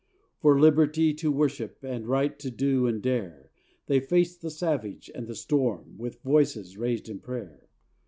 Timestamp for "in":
7.07-7.19